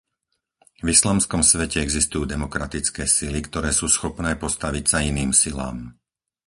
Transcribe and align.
V 0.81 0.87
islamskom 0.95 1.41
svete 1.51 1.77
existujú 1.87 2.23
demokratické 2.35 3.03
sily, 3.15 3.39
ktoré 3.47 3.69
sú 3.79 3.85
schopné 3.95 4.31
postaviť 4.43 4.85
sa 4.91 4.97
iným 5.11 5.29
silám. 5.41 5.77